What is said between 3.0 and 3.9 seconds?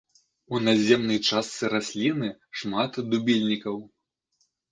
дубільнікаў.